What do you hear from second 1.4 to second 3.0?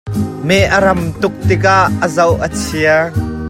tikah a zoh a chia.